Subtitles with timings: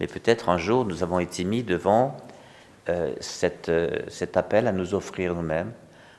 [0.00, 2.16] Mais peut-être un jour nous avons été mis devant
[2.88, 3.14] euh,
[3.68, 5.72] euh, cet appel à nous offrir nous-mêmes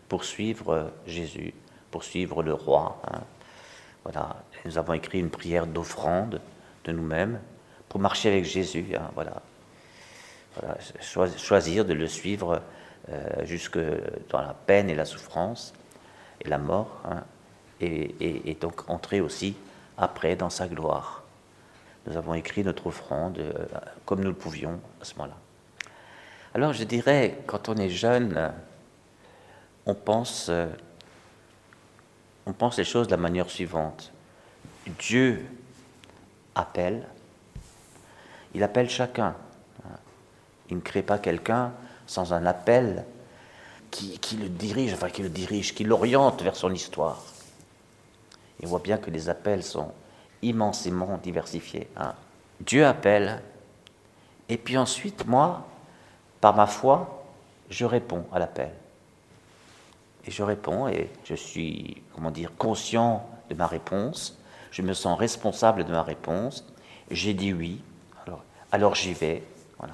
[0.09, 1.53] pour suivre Jésus,
[1.91, 3.01] pour suivre le roi.
[3.11, 3.21] Hein.
[4.03, 4.37] Voilà.
[4.65, 6.41] Nous avons écrit une prière d'offrande
[6.85, 7.39] de nous-mêmes
[7.89, 8.87] pour marcher avec Jésus.
[8.95, 9.41] Hein, voilà.
[11.37, 12.61] choisir de le suivre
[13.09, 13.79] euh, jusque
[14.29, 15.73] dans la peine et la souffrance
[16.41, 17.23] et la mort, hein,
[17.79, 19.55] et, donc entrer aussi
[19.97, 21.23] après dans sa gloire.
[22.07, 23.51] Nous avons écrit notre offrande euh,
[24.05, 25.35] comme nous le pouvions à ce moment-là.
[26.53, 28.53] Alors je dirais, quand on est jeune,
[29.85, 30.67] on pense, euh,
[32.45, 34.13] on pense les choses de la manière suivante.
[34.99, 35.45] Dieu
[36.55, 37.05] appelle,
[38.55, 39.35] il appelle chacun.
[40.69, 41.73] Il ne crée pas quelqu'un
[42.07, 43.05] sans un appel
[43.91, 47.23] qui, le dirige, enfin qui le dirige, qui l'oriente vers son histoire.
[48.59, 49.91] Et on voit bien que les appels sont
[50.41, 51.87] immensément diversifiés.
[51.97, 52.13] Hein.
[52.61, 53.41] Dieu appelle,
[54.49, 55.67] et puis ensuite, moi,
[56.41, 57.25] par ma foi,
[57.69, 58.71] je réponds à l'appel.
[60.25, 64.37] Et je réponds, et je suis, comment dire, conscient de ma réponse,
[64.71, 66.65] je me sens responsable de ma réponse,
[67.09, 67.81] j'ai dit oui,
[68.71, 69.43] alors, j'y vais,
[69.77, 69.93] voilà.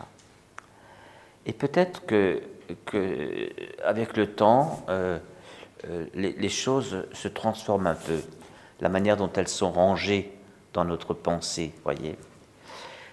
[1.45, 2.41] Et peut-être que,
[2.85, 3.49] que,
[3.83, 5.19] avec le temps, euh,
[5.85, 8.19] euh, les, choses se transforment un peu,
[8.83, 10.33] la manière dont elles sont rangées
[10.73, 12.17] dans notre pensée, voyez.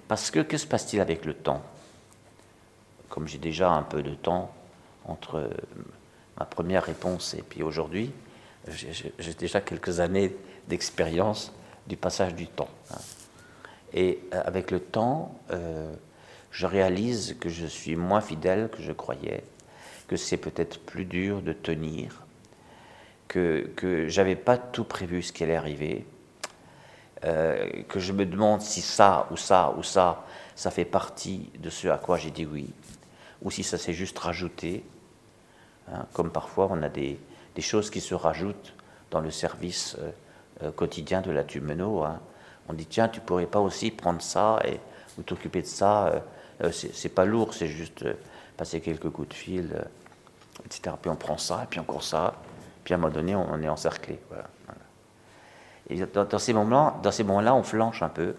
[0.08, 1.62] Parce que que se passe-t-il avec le temps?
[3.08, 4.52] Comme j'ai déjà un peu de temps
[5.04, 5.48] entre
[6.36, 8.12] ma première réponse et puis aujourd'hui,
[8.66, 10.34] j'ai déjà quelques années
[10.66, 11.52] d'expérience
[11.86, 12.68] du passage du temps.
[12.92, 12.98] Hein.
[13.92, 15.36] Et euh, avec le temps,
[16.50, 19.44] je réalise que je suis moins fidèle que je croyais,
[20.08, 22.24] que c'est peut-être plus dur de tenir,
[23.30, 26.04] que, que j'avais pas tout prévu ce qui allait arriver,
[27.24, 31.70] euh, que je me demande si ça ou ça ou ça, ça fait partie de
[31.70, 32.68] ce à quoi j'ai dit oui,
[33.40, 34.84] ou si ça s'est juste rajouté,
[35.92, 37.20] hein, comme parfois on a des,
[37.54, 38.74] des, choses qui se rajoutent
[39.12, 40.10] dans le service euh,
[40.64, 42.02] euh, quotidien de la Tumeno.
[42.02, 42.18] Hein.
[42.68, 44.80] On dit tiens, tu pourrais pas aussi prendre ça et
[45.18, 46.24] ou t'occuper de ça
[46.64, 48.04] euh, c'est pas lourd, c'est juste
[48.56, 49.84] passer quelques coups de fil,
[50.64, 50.96] etc.
[51.00, 52.34] Puis on prend ça, et puis encore ça,
[52.84, 54.18] puis à un moment donné, on, est encerclé.
[55.88, 58.34] Et dans, ces moments-là, dans ces moments-là, on flanche un peu.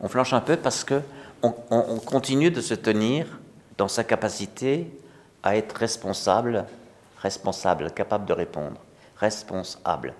[0.00, 1.00] On flanche un peu parce que
[1.42, 1.52] on,
[2.00, 3.26] continue de se tenir
[3.78, 4.90] dans sa capacité
[5.42, 6.66] à être responsable,
[7.18, 8.76] responsable, capable de répondre,
[9.16, 10.14] responsable,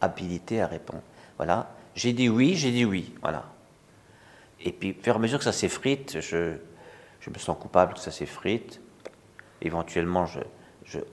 [0.00, 1.02] habilité à répondre.
[1.38, 1.70] Voilà.
[1.94, 3.14] J'ai dit oui, j'ai dit oui.
[3.22, 3.44] Voilà.
[4.62, 6.56] Et puis, au fur et à mesure que ça s'effrite, je,
[7.20, 8.80] je me sens coupable que ça s'effrite.
[9.62, 10.40] Éventuellement, je,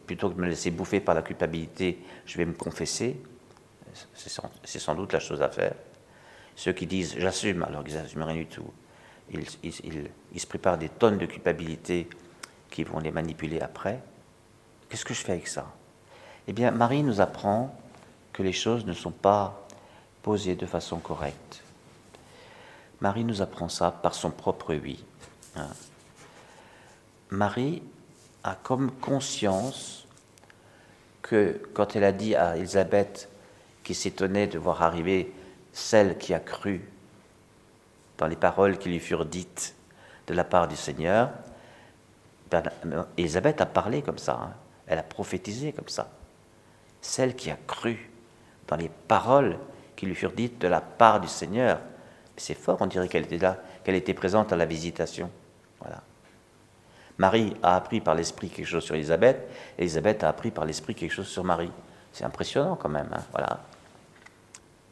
[0.06, 3.20] plutôt que de me laisser bouffer par la culpabilité, je vais me confesser.
[4.14, 5.74] C'est sans, doute la chose à faire.
[6.56, 8.72] Ceux qui disent j'assume, alors qu'ils n'assument rien du tout,
[9.32, 12.08] ils, se préparent des tonnes de culpabilité
[12.70, 14.02] qui vont les manipuler après.
[14.90, 15.74] Qu'est-ce que je fais avec ça?
[16.48, 17.76] Eh bien, Marie nous apprend
[18.34, 19.68] que les choses ne sont pas
[20.22, 21.64] posées de façon correcte.
[23.02, 25.04] Marie nous apprend ça par son propre oui.
[25.56, 25.68] Hein.
[27.30, 27.84] Marie
[28.44, 30.08] a comme conscience
[31.22, 33.30] que quand elle a dit à Élisabeth,
[33.84, 35.34] qui s'étonnait de voir arriver
[35.72, 36.81] celle qui a cru
[38.18, 39.75] dans les paroles qui lui furent dites
[40.28, 41.30] de la part du Seigneur,
[42.50, 42.64] ben,
[43.18, 44.54] Élisabeth a parlé comme ça, hein.
[44.88, 46.09] elle a prophétisé comme ça.
[47.02, 48.09] Celle qui a cru
[48.68, 49.58] dans les paroles
[49.96, 51.80] qui lui furent dites de la part du Seigneur,
[52.36, 55.30] c'est fort, on dirait qu'elle était là, qu'elle était présente à la visitation.
[55.80, 56.02] Voilà.
[57.18, 60.96] Marie a appris par l'esprit quelque chose sur Élisabeth, et Élisabeth a appris par l'esprit
[60.96, 61.72] quelque chose sur Marie.
[62.14, 63.10] C'est impressionnant quand même.
[63.14, 63.60] Hein, voilà.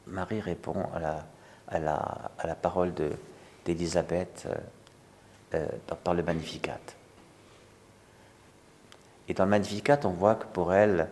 [0.07, 2.93] Marie répond à la, parole
[3.65, 4.55] d'Élisabeth euh,
[5.55, 6.79] euh, par le Magnificat.
[9.27, 11.09] Et dans le Magnificat, on voit que pour elle,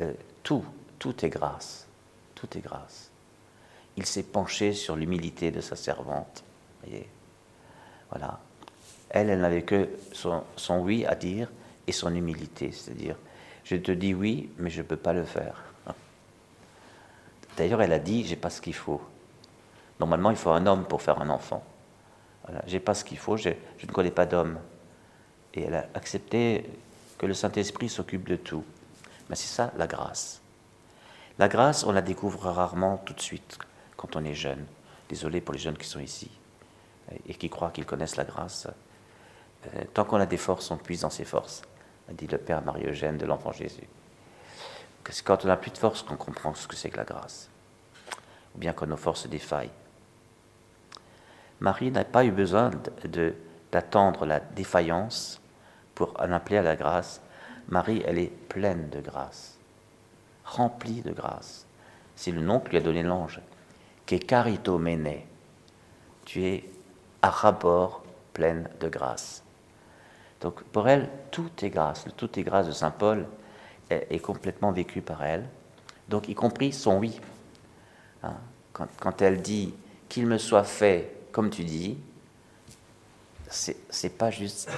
[0.00, 0.12] euh,
[0.42, 0.64] tout,
[0.98, 1.86] tout est grâce.
[2.34, 3.10] Tout est grâce
[3.96, 6.44] il s'est penché sur l'humilité de sa servante.
[6.82, 7.08] Voyez
[8.10, 8.38] voilà.
[9.14, 10.42] Elle, elle n'avait que son,
[10.80, 11.48] oui à dire
[11.86, 13.14] et son humilité, c'est-à-dire,
[13.62, 15.62] je te dis oui, mais je ne peux pas le faire.
[17.56, 19.00] D'ailleurs, elle a dit, j'ai pas ce qu'il faut.
[20.00, 21.62] Normalement, il faut un homme pour faire un enfant.
[22.44, 24.58] Voilà, j'ai pas ce qu'il faut, je ne connais pas d'homme.
[25.54, 26.68] Et elle a accepté
[27.16, 28.64] que le Saint-Esprit s'occupe de tout.
[29.30, 30.40] Mais c'est ça la grâce.
[31.38, 33.58] La grâce, on la découvre rarement tout de suite
[33.96, 34.66] quand on est jeune.
[35.08, 36.32] Désolé pour les jeunes qui sont ici
[37.28, 38.66] et qui croient qu'ils connaissent la grâce.
[39.66, 41.62] Euh, tant qu'on a des forces, on puise dans ses forces,
[42.08, 43.88] a dit le Père Marie-Eugène de l'Enfant Jésus.
[45.10, 47.50] C'est quand on n'a plus de force qu'on comprend ce que c'est que la grâce,
[48.54, 49.70] ou bien quand nos forces défaillent.
[51.60, 52.70] Marie n'a pas eu besoin
[53.70, 55.40] d'attendre la défaillance
[55.94, 57.20] pour en appeler à la grâce.
[57.68, 59.56] Marie, elle est pleine de grâce,
[60.44, 61.66] remplie de grâce.
[62.16, 63.40] C'est le nom que lui a donné l'ange.
[64.06, 65.22] Qui carito mene.
[66.24, 66.70] Tu es
[67.22, 68.02] à rabord
[68.32, 69.43] pleine de grâce.
[70.44, 72.04] Donc pour elle, tout est grâce.
[72.04, 73.26] Le tout est grâce de Saint Paul
[73.88, 75.48] est, complètement vécu par elle.
[76.10, 77.18] Donc y compris son oui.
[78.22, 78.34] Hein,
[78.74, 79.72] quand, quand, elle dit
[80.06, 81.96] qu'il me soit fait comme tu dis,
[83.48, 84.70] c'est pas juste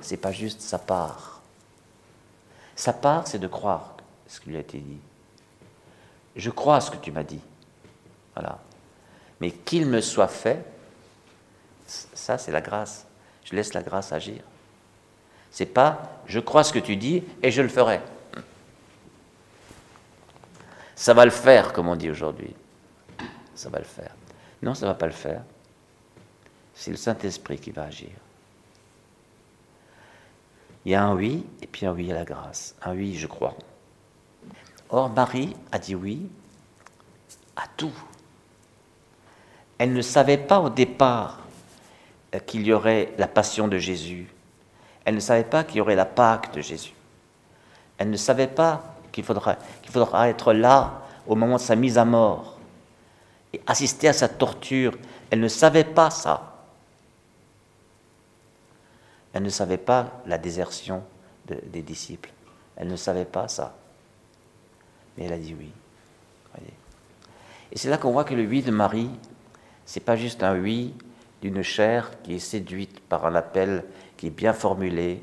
[0.00, 1.40] c'est pas juste sa part.
[2.74, 3.96] Sa part, c'est de croire
[4.26, 4.98] ce qui lui a été dit.
[6.34, 7.40] Je crois ce que tu m'as dit.
[8.34, 8.58] Voilà.
[9.40, 10.64] Mais qu'il me soit fait,
[11.86, 13.06] ça c'est la grâce.
[13.44, 14.42] Je laisse la grâce agir.
[15.54, 18.00] C'est pas je crois ce que tu dis et je le ferai.
[20.96, 22.52] Ça va le faire, comme on dit aujourd'hui.
[23.54, 24.10] Ça va le faire.
[24.62, 25.42] Non, ça ne va pas le faire.
[26.74, 28.10] C'est le Saint-Esprit qui va agir.
[30.84, 32.74] Il y a un oui, et puis un oui à la grâce.
[32.82, 33.54] Un oui, je crois.
[34.88, 36.28] Or, Marie a dit oui
[37.54, 37.94] à tout.
[39.78, 41.38] Elle ne savait pas au départ
[42.34, 44.33] euh, qu'il y aurait la passion de Jésus.
[45.04, 46.94] Elle ne savait pas qu'il y aurait la Pâque de Jésus.
[47.98, 51.98] Elle ne savait pas qu'il faudra, qu'il faudra être là au moment de sa mise
[51.98, 52.58] à mort
[53.52, 54.96] et assister à sa torture.
[55.30, 56.54] Elle ne savait pas ça.
[59.32, 61.02] Elle ne savait pas la désertion
[61.46, 62.30] des disciples.
[62.76, 63.74] Elle ne savait pas ça.
[65.16, 65.72] Mais elle a dit oui.
[67.72, 69.10] Et c'est là qu'on voit que le oui de Marie,
[69.84, 70.94] c'est pas juste un oui
[71.42, 73.84] d'une chair qui est séduite par un appel
[74.24, 75.22] qui est bien formulé.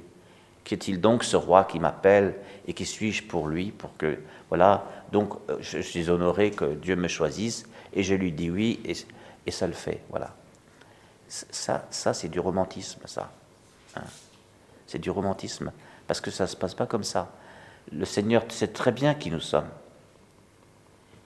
[0.64, 2.36] Qu'est-il donc ce roi qui m'appelle
[2.68, 4.20] et qui suis-je pour lui pour que
[4.50, 8.80] voilà donc euh, je, suis honoré que Dieu me choisisse et je lui dis oui
[8.86, 8.96] et,
[9.48, 10.36] et ça le fait voilà
[11.28, 13.32] ça ça c'est du romantisme ça
[13.96, 14.04] hein.
[14.86, 15.72] c'est du romantisme
[16.06, 17.32] parce que ça se passe pas comme ça
[17.92, 19.70] le Seigneur sait très bien qui nous sommes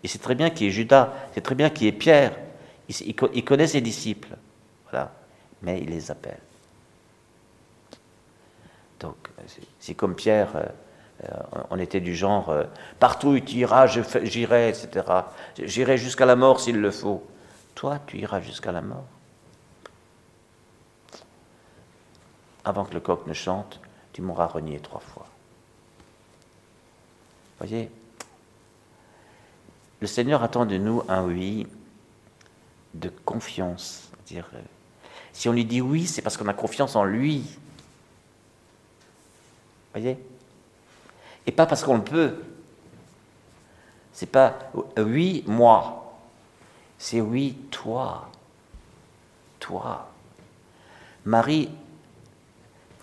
[0.01, 2.37] il sait très bien qui est Judas, il sait très bien qui est Pierre.
[2.87, 4.37] Il, connaît ses disciples.
[4.83, 5.11] Voilà.
[5.63, 6.37] Mais il les appelle.
[8.99, 9.15] Donc,
[9.79, 10.65] c'est comme Pierre, euh,
[11.25, 12.63] euh, on était du genre, euh,
[12.99, 15.05] partout où tu iras, j'irai, etc.
[15.57, 17.23] J'irai jusqu'à la mort s'il le faut.
[17.75, 19.05] Toi, tu iras jusqu'à la mort.
[22.63, 23.79] Avant que le coq ne chante,
[24.13, 25.27] tu m'auras renié trois fois.
[27.59, 27.91] Voyez
[30.01, 31.67] le Seigneur attend de nous un oui
[32.93, 34.11] de confiance.
[34.27, 34.49] Dire,
[35.33, 37.43] si on lui dit oui, c'est parce qu'on a confiance en lui.
[39.97, 42.35] Et pas parce qu'on le peut.
[44.11, 44.57] C'est pas
[44.97, 46.17] euh, oui, moi.
[46.97, 48.29] C'est oui, toi.
[49.59, 50.09] Toi.
[51.25, 51.69] Marie,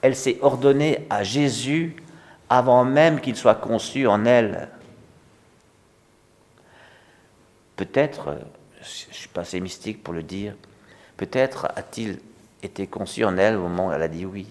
[0.01, 1.97] elle s'est ordonnée à Jésus
[2.49, 4.69] avant même qu'il soit conçu en elle.
[7.77, 8.39] Peut-être,
[8.81, 10.55] je suis pas assez mystique pour le dire,
[11.17, 12.21] peut-être a-t-il
[12.63, 14.47] été conçu en elle au moment où elle a dit oui.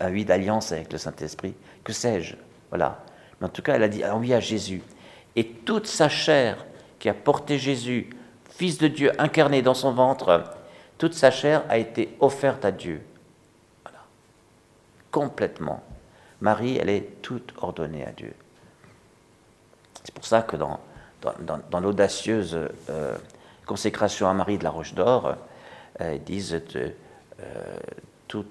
[0.00, 2.36] Un oui d'alliance avec le Saint-Esprit, que sais-je?
[2.70, 3.04] Voilà.
[3.40, 4.82] Mais en tout cas, elle a dit un oui à Jésus.
[5.34, 6.64] Et toute sa chair
[6.98, 8.10] qui a porté Jésus,
[8.50, 10.44] Fils de Dieu incarné dans son ventre,
[10.98, 13.02] toute sa chair a été offerte à Dieu.
[13.82, 13.98] Voilà.
[15.10, 15.82] Complètement.
[16.40, 18.34] Marie, elle est toute ordonnée à Dieu.
[20.04, 20.80] C'est pour ça que dans,
[21.70, 22.58] dans, l'audacieuse
[22.90, 23.16] euh,
[23.66, 25.36] consécration à Marie de la Roche d'Or,
[26.00, 26.90] euh, ils disent euh,
[28.32, 28.46] tout,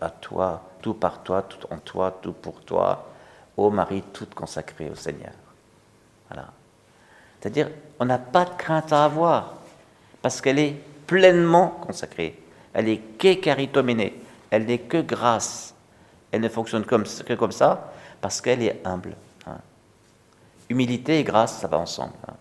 [0.00, 3.08] à, toi, tout par toi, tout en toi, tout pour toi,
[3.56, 5.32] ô Marie toute consacrée au Seigneur.
[6.28, 6.48] Voilà.
[7.40, 9.54] C'est-à-dire, on n'a pas de crainte à avoir,
[10.20, 12.38] parce qu'elle est pleinement consacrée.
[12.74, 14.10] Elle est qu'écaritomène,
[14.50, 15.74] elle n'est que grâce.
[16.30, 19.16] Elle ne fonctionne que comme ça, parce qu'elle est humble.
[20.68, 22.12] Humilité et grâce, ça va ensemble.
[22.28, 22.34] Hein.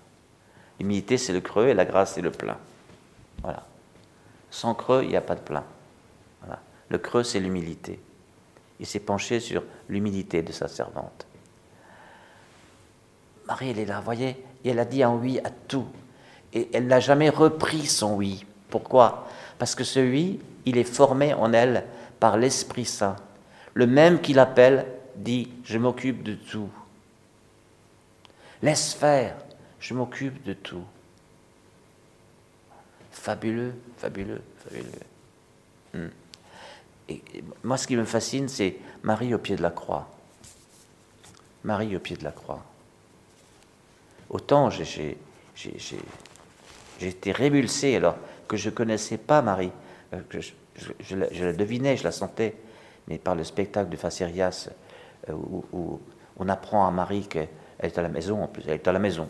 [0.82, 2.58] Humilité, c'est le creux et la grâce, c'est le plein.
[3.42, 3.64] Voilà.
[4.52, 5.64] Sans creux, il n'y a pas de plein.
[6.90, 8.00] Le creux, c'est l'humilité.
[8.80, 11.26] Il s'est penché sur l'humilité de sa servante.
[13.48, 15.88] Marie, elle est là, voyez, et elle a dit un oui à tout.
[16.54, 18.46] Et elle n'a jamais repris son oui.
[18.70, 19.28] Pourquoi?
[19.58, 21.86] Parce que ce oui, il est formé en elle
[22.20, 23.16] par l'Esprit Saint.
[23.74, 26.70] Le même qui l'appelle dit, je m'occupe de tout.
[28.62, 29.36] Laisse faire,
[29.80, 30.84] je m'occupe de tout.
[33.12, 34.92] Fabuleux, fabuleux, fabuleux.
[35.94, 36.10] Hmm.
[37.10, 37.22] Et,
[37.64, 40.08] moi, ce qui me fascine, c'est Marie au pied de la croix.
[41.64, 42.64] Marie au pied de la croix.
[44.30, 45.18] Autant j'ai
[47.00, 48.16] J'étais révulsé alors
[48.48, 49.72] que je ne connaissais pas Marie.
[50.14, 50.22] Euh,
[51.00, 52.56] je, la, devinais, je la sentais.
[53.08, 54.70] Mais par le spectacle de Facerias,
[55.30, 56.00] euh, où,
[56.40, 57.48] on apprend à Marie qu'elle
[57.80, 59.28] est à la maison, en plus, elle est à la maison.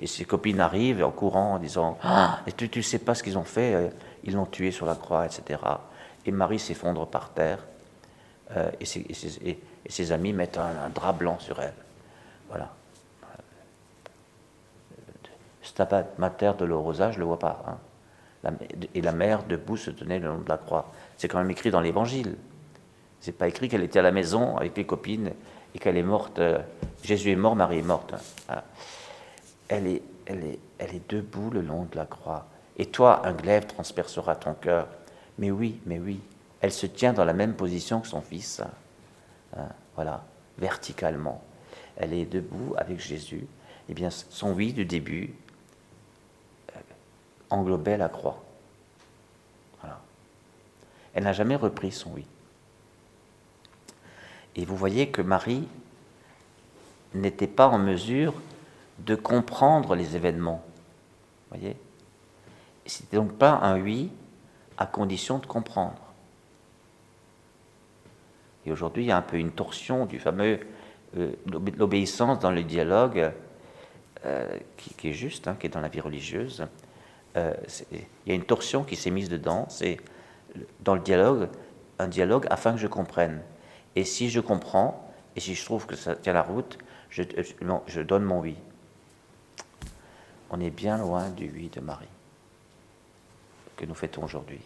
[0.00, 3.36] Et ses copines arrivent en courant en disant Ah, tu ne sais pas ce qu'ils
[3.36, 3.88] ont fait, euh,
[4.24, 5.60] ils l'ont tué sur la croix, etc.
[6.26, 7.58] Et Marie s'effondre par terre,
[8.80, 11.74] et, ses, amis mettent un, drap blanc sur elle.
[12.48, 12.70] Voilà.
[15.62, 17.62] Stabat Mater de l'Orosa, je ne le vois pas.
[18.44, 18.52] Hein.
[18.94, 20.90] et la mère debout se tenait le long de la croix.
[21.16, 22.36] C'est quand même écrit dans l'Évangile.
[23.20, 25.32] C'est pas écrit qu'elle était à la maison avec les copines
[25.74, 26.38] et qu'elle est morte.
[26.38, 26.58] Euh,
[27.02, 28.14] Jésus est mort, Marie est morte.
[28.48, 28.62] Hein.
[29.68, 32.46] Elle, est, elle, est, elle est debout le long de la croix.
[32.78, 34.88] Et toi, un glaive transpercera ton cœur.
[35.40, 36.20] Mais oui, mais oui,
[36.60, 38.60] elle se tient dans la même position que son fils.
[39.56, 39.68] Hein.
[39.94, 40.22] voilà,
[40.58, 41.42] verticalement.
[41.96, 43.46] Elle est debout avec Jésus.
[43.88, 45.34] Eh bien, son oui du début
[47.48, 48.44] englobait la croix.
[49.80, 49.98] Voilà.
[51.14, 52.26] Elle n'a jamais repris son oui.
[54.56, 55.66] Et vous voyez que Marie
[57.14, 58.34] n'était pas en mesure
[58.98, 60.62] de comprendre les événements.
[61.50, 61.76] Vous voyez?
[62.84, 64.10] C'était donc pas un oui
[64.80, 66.02] à condition de comprendre.
[68.66, 70.58] Et aujourd'hui, il y a un peu une torsion du fameux
[71.16, 71.32] euh,
[71.76, 73.32] l'obéissance dans le dialogue
[74.24, 76.66] euh, qui, est juste, hein, qui est dans la vie religieuse.
[77.36, 77.54] Euh,
[77.92, 79.98] il y a une torsion qui s'est mise dedans, c'est
[80.80, 81.48] dans le dialogue,
[81.98, 83.42] un dialogue afin que je comprenne.
[83.96, 86.78] Et si je comprends, et si je trouve que ça tient la route,
[87.10, 87.22] je,
[87.86, 88.56] je donne mon oui.
[90.50, 92.08] On est bien loin du oui de Marie
[93.80, 94.60] que nous fêtons aujourd'hui.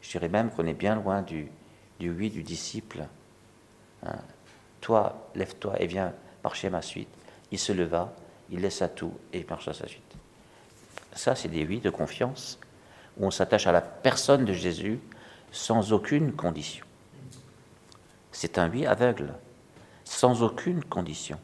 [0.00, 1.48] Je dirais même qu'on est bien loin du,
[1.98, 3.06] du oui du disciple.
[4.04, 4.16] Hein.
[4.80, 6.12] Toi, lève-toi et viens
[6.44, 7.08] marcher ma suite.
[7.50, 8.12] Il se leva,
[8.50, 10.02] il laissa tout et marcha à sa suite.
[11.12, 12.58] Ça, c'est des oui de confiance,
[13.16, 15.00] où on s'attache à la personne de Jésus
[15.50, 16.84] sans aucune condition.
[18.30, 19.34] C'est un oui aveugle,
[20.04, 21.38] sans aucune condition.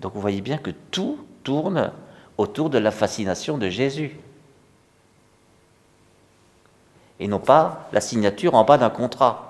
[0.00, 1.92] Donc vous voyez bien que tout tourne
[2.38, 4.16] autour de la fascination de Jésus.
[7.18, 9.46] Et non pas la signature en bas d'un contrat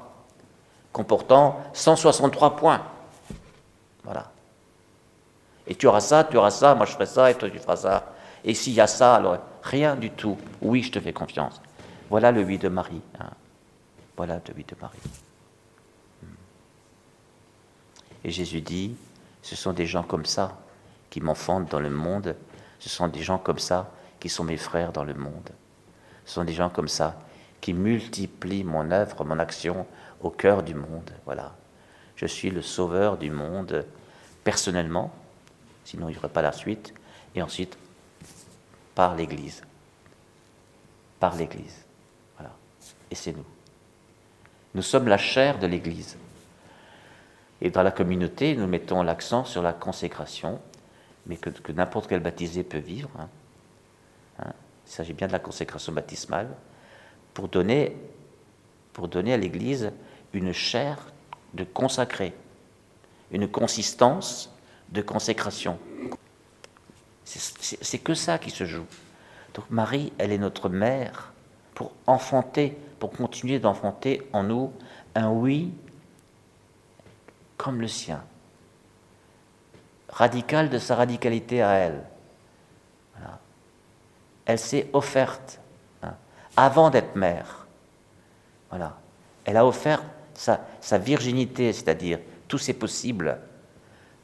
[0.92, 2.82] comportant 163 points.
[4.04, 4.30] Voilà.
[5.66, 7.76] Et tu auras ça, tu auras ça, moi je ferai ça, et toi tu feras
[7.76, 8.12] ça.
[8.44, 10.38] Et s'il y a ça, alors rien du tout.
[10.62, 11.60] Oui, je te fais confiance.
[12.08, 13.02] Voilà le oui de Marie.
[13.20, 13.30] Hein.
[14.16, 14.98] Voilà le oui de Marie.
[16.22, 16.26] Hmm.
[18.24, 18.96] Et Jésus dit,
[19.42, 20.56] ce sont des gens comme ça
[21.10, 22.36] qui m'enfantent dans le monde.
[22.78, 25.50] Ce sont des gens comme ça qui sont mes frères dans le monde.
[26.24, 27.16] Ce sont des gens comme ça
[27.66, 29.88] qui multiplient mon œuvre, mon action
[30.20, 31.10] au cœur du monde.
[31.24, 31.56] Voilà.
[32.14, 33.84] Je suis le sauveur du monde
[34.44, 35.12] personnellement,
[35.84, 36.94] sinon il n'y aurait pas la suite,
[37.34, 37.76] et ensuite
[38.94, 39.64] par l'Église.
[41.18, 41.84] Par l'Église.
[42.36, 42.52] Voilà.
[43.10, 43.44] Et c'est nous.
[44.76, 46.16] Nous sommes la chair de l'Église.
[47.60, 50.60] Et dans la communauté, nous mettons l'accent sur la consécration,
[51.26, 53.10] mais que, n'importe quel baptisé peut vivre.
[53.18, 53.28] Hein.
[54.38, 54.52] Hein.
[54.86, 56.46] Il s'agit bien de la consécration baptismale,
[57.36, 57.94] pour donner,
[58.94, 59.92] pour donner à l'Église
[60.32, 60.96] une chair
[61.52, 62.32] de consacré,
[63.30, 64.50] une consistance
[64.88, 65.78] de consécration.
[67.26, 68.86] C'est que ça qui se joue.
[69.52, 71.34] Donc Marie, elle est notre mère
[71.74, 74.72] pour enfanter, pour continuer d'enfanter en nous
[75.14, 75.74] un oui
[77.58, 78.24] comme le sien,
[80.08, 82.02] radical de sa radicalité à elle.
[84.46, 85.60] Elle s'est offerte
[86.56, 87.66] avant d'être mère.
[88.70, 88.98] Voilà.
[89.44, 90.02] Elle a offert
[90.34, 93.38] sa, virginité, c'est-à-dire tous ses possibles,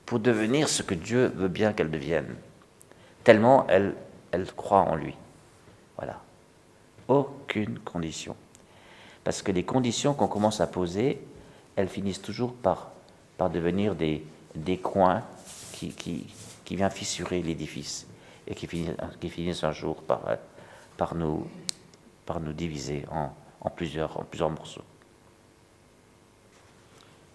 [0.07, 2.37] pour devenir ce que Dieu veut bien qu'elle devienne
[3.25, 3.95] tellement elle,
[4.57, 5.15] croit en lui.
[5.97, 6.21] Voilà.
[7.09, 8.37] Aucune condition.
[9.25, 11.23] Parce que les conditions qu'on commence à poser,
[11.77, 12.91] elles finissent toujours par,
[13.53, 14.25] devenir des,
[14.83, 15.23] coins
[15.73, 18.07] qui, qui, viennent fissurer l'édifice
[18.47, 21.47] et qui finissent, un jour par, nous,
[22.41, 24.85] nous diviser en, plusieurs, en morceaux.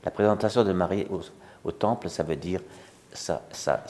[0.03, 1.07] La présentation de Marie
[1.63, 2.61] au, temple, ça veut dire
[3.13, 3.41] sa,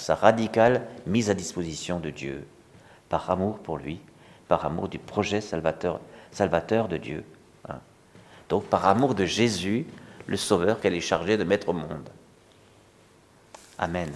[0.09, 2.47] radicale mise à disposition de Dieu,
[3.09, 3.99] par amour pour lui,
[4.47, 5.99] par amour du projet salvateur,
[6.31, 7.23] salvateur de Dieu.
[7.69, 7.79] Hein.
[8.49, 9.85] Donc par amour de Jésus,
[10.25, 12.09] le Sauveur qu'elle est chargée de mettre au monde.
[13.77, 14.11] Amen.